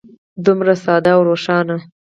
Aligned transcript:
دومره 0.45 0.73
ساده 0.83 1.11
او 1.15 1.21
روښانه. 1.29 1.77